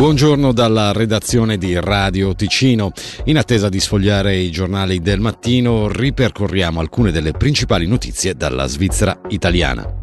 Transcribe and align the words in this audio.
Buongiorno 0.00 0.54
dalla 0.54 0.92
redazione 0.92 1.58
di 1.58 1.78
Radio 1.78 2.34
Ticino. 2.34 2.90
In 3.24 3.36
attesa 3.36 3.68
di 3.68 3.78
sfogliare 3.78 4.34
i 4.34 4.50
giornali 4.50 5.00
del 5.00 5.20
mattino, 5.20 5.88
ripercorriamo 5.88 6.80
alcune 6.80 7.12
delle 7.12 7.32
principali 7.32 7.86
notizie 7.86 8.34
dalla 8.34 8.66
Svizzera 8.66 9.20
italiana. 9.28 9.99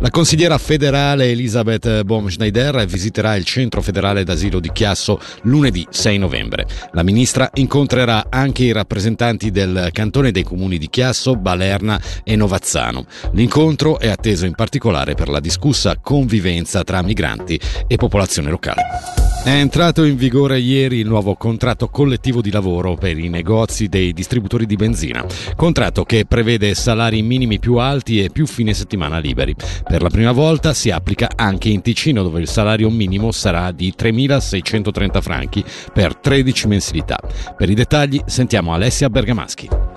La 0.00 0.10
consigliera 0.10 0.58
federale 0.58 1.30
Elisabeth 1.30 2.02
Baumschneider 2.02 2.84
visiterà 2.86 3.36
il 3.36 3.44
centro 3.44 3.80
federale 3.80 4.22
d'asilo 4.24 4.60
di 4.60 4.70
Chiasso 4.72 5.18
lunedì 5.42 5.86
6 5.88 6.18
novembre. 6.18 6.66
La 6.92 7.02
ministra 7.02 7.48
incontrerà 7.54 8.26
anche 8.28 8.64
i 8.64 8.72
rappresentanti 8.72 9.50
del 9.50 9.88
cantone 9.92 10.30
dei 10.30 10.42
comuni 10.42 10.78
di 10.78 10.88
Chiasso, 10.90 11.36
Balerna 11.36 12.00
e 12.22 12.36
Novazzano. 12.36 13.06
L'incontro 13.32 13.98
è 13.98 14.08
atteso 14.08 14.44
in 14.46 14.54
particolare 14.54 15.14
per 15.14 15.28
la 15.28 15.40
discussa 15.40 15.96
convivenza 16.00 16.84
tra 16.84 17.02
migranti 17.02 17.58
e 17.86 17.96
popolazione 17.96 18.50
locale. 18.50 19.23
È 19.44 19.50
entrato 19.50 20.04
in 20.04 20.16
vigore 20.16 20.58
ieri 20.58 21.00
il 21.00 21.06
nuovo 21.06 21.34
contratto 21.34 21.88
collettivo 21.88 22.40
di 22.40 22.50
lavoro 22.50 22.94
per 22.94 23.18
i 23.18 23.28
negozi 23.28 23.88
dei 23.88 24.14
distributori 24.14 24.64
di 24.64 24.74
benzina, 24.74 25.22
contratto 25.54 26.04
che 26.04 26.24
prevede 26.24 26.74
salari 26.74 27.20
minimi 27.20 27.58
più 27.58 27.74
alti 27.74 28.24
e 28.24 28.30
più 28.30 28.46
fine 28.46 28.72
settimana 28.72 29.18
liberi. 29.18 29.54
Per 29.86 30.00
la 30.00 30.08
prima 30.08 30.32
volta 30.32 30.72
si 30.72 30.90
applica 30.90 31.28
anche 31.36 31.68
in 31.68 31.82
Ticino 31.82 32.22
dove 32.22 32.40
il 32.40 32.48
salario 32.48 32.88
minimo 32.88 33.32
sarà 33.32 33.70
di 33.70 33.92
3.630 33.94 35.20
franchi 35.20 35.62
per 35.92 36.16
13 36.16 36.66
mensilità. 36.66 37.18
Per 37.54 37.68
i 37.68 37.74
dettagli 37.74 38.22
sentiamo 38.24 38.72
Alessia 38.72 39.10
Bergamaschi. 39.10 39.93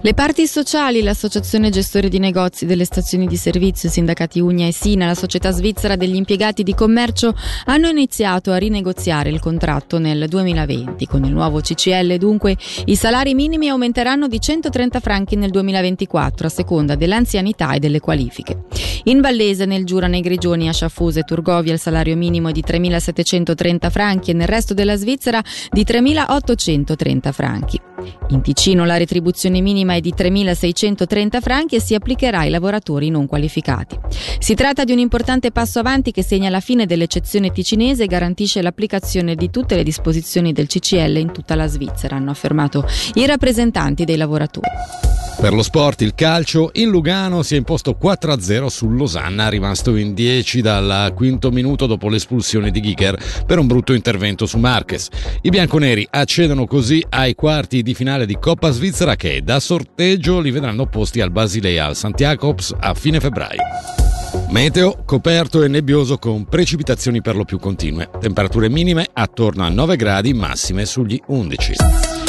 Le 0.00 0.14
parti 0.14 0.46
sociali, 0.46 1.02
l'Associazione 1.02 1.70
Gestori 1.70 2.08
di 2.08 2.18
Negozi 2.18 2.66
delle 2.66 2.84
Stazioni 2.84 3.26
di 3.26 3.36
Servizio, 3.36 3.88
Sindacati 3.88 4.38
Ugna 4.38 4.66
e 4.66 4.72
Sina, 4.72 5.06
la 5.06 5.14
Società 5.14 5.50
Svizzera 5.50 5.96
degli 5.96 6.14
Impiegati 6.14 6.62
di 6.62 6.74
Commercio 6.74 7.34
hanno 7.64 7.88
iniziato 7.88 8.52
a 8.52 8.56
rinegoziare 8.56 9.30
il 9.30 9.40
contratto 9.40 9.98
nel 9.98 10.28
2020. 10.28 11.06
Con 11.06 11.24
il 11.24 11.32
nuovo 11.32 11.60
CCL 11.60 12.16
dunque 12.16 12.56
i 12.84 12.96
salari 12.96 13.34
minimi 13.34 13.68
aumenteranno 13.68 14.28
di 14.28 14.40
130 14.40 15.00
franchi 15.00 15.36
nel 15.36 15.50
2024 15.50 16.46
a 16.46 16.50
seconda 16.50 16.94
dell'anzianità 16.94 17.72
e 17.72 17.78
delle 17.78 18.00
qualifiche. 18.00 18.64
In 19.06 19.20
Vallese, 19.20 19.66
nel 19.66 19.84
Giura, 19.84 20.06
nei 20.06 20.22
Grigioni, 20.22 20.66
a 20.66 20.72
Sciaffuse 20.72 21.20
e 21.20 21.22
Turgovia 21.24 21.74
il 21.74 21.78
salario 21.78 22.16
minimo 22.16 22.48
è 22.48 22.52
di 22.52 22.62
3.730 22.66 23.90
franchi 23.90 24.30
e 24.30 24.34
nel 24.34 24.48
resto 24.48 24.72
della 24.72 24.96
Svizzera 24.96 25.42
di 25.70 25.84
3.830 25.84 27.32
franchi. 27.32 27.78
In 28.28 28.40
Ticino 28.40 28.86
la 28.86 28.96
retribuzione 28.96 29.60
minima 29.60 29.94
è 29.94 30.00
di 30.00 30.14
3.630 30.16 31.40
franchi 31.42 31.76
e 31.76 31.80
si 31.80 31.94
applicherà 31.94 32.40
ai 32.40 32.50
lavoratori 32.50 33.10
non 33.10 33.26
qualificati. 33.26 33.98
Si 34.38 34.54
tratta 34.54 34.84
di 34.84 34.92
un 34.92 34.98
importante 34.98 35.50
passo 35.50 35.80
avanti 35.80 36.10
che 36.10 36.22
segna 36.22 36.48
la 36.48 36.60
fine 36.60 36.86
dell'eccezione 36.86 37.52
ticinese 37.52 38.04
e 38.04 38.06
garantisce 38.06 38.62
l'applicazione 38.62 39.34
di 39.34 39.50
tutte 39.50 39.76
le 39.76 39.82
disposizioni 39.82 40.54
del 40.54 40.66
CCL 40.66 41.16
in 41.18 41.30
tutta 41.30 41.54
la 41.54 41.66
Svizzera, 41.66 42.16
hanno 42.16 42.30
affermato 42.30 42.86
i 43.14 43.26
rappresentanti 43.26 44.04
dei 44.04 44.16
lavoratori. 44.16 45.13
Per 45.36 45.52
lo 45.52 45.62
sport, 45.62 46.00
il 46.00 46.14
calcio, 46.14 46.70
in 46.74 46.88
Lugano 46.88 47.42
si 47.42 47.54
è 47.54 47.58
imposto 47.58 47.98
4-0 48.00 48.66
sul 48.66 48.96
Losanna, 48.96 49.48
rimasto 49.48 49.94
in 49.96 50.14
10 50.14 50.62
dal 50.62 51.12
quinto 51.14 51.50
minuto 51.50 51.86
dopo 51.86 52.08
l'espulsione 52.08 52.70
di 52.70 52.80
Giger 52.80 53.16
per 53.46 53.58
un 53.58 53.66
brutto 53.66 53.92
intervento 53.92 54.46
su 54.46 54.58
Marques. 54.58 55.08
I 55.42 55.50
bianconeri 55.50 56.06
accedono 56.08 56.66
così 56.66 57.04
ai 57.10 57.34
quarti 57.34 57.82
di 57.82 57.94
finale 57.94 58.24
di 58.24 58.38
Coppa 58.38 58.70
Svizzera 58.70 59.16
che 59.16 59.42
da 59.42 59.60
sorteggio 59.60 60.40
li 60.40 60.50
vedranno 60.50 60.82
opposti 60.82 61.20
al 61.20 61.30
Basilea 61.30 61.84
al 61.84 61.96
Santiagops 61.96 62.74
a 62.78 62.94
fine 62.94 63.20
febbraio. 63.20 63.60
Meteo 64.48 65.02
coperto 65.04 65.62
e 65.62 65.68
nebbioso 65.68 66.16
con 66.16 66.44
precipitazioni 66.46 67.20
per 67.20 67.36
lo 67.36 67.44
più 67.44 67.58
continue. 67.58 68.08
Temperature 68.20 68.68
minime 68.68 69.06
attorno 69.12 69.64
a 69.64 69.68
9 69.68 69.96
gradi, 69.96 70.32
massime 70.32 70.86
sugli 70.86 71.20
11. 71.26 72.23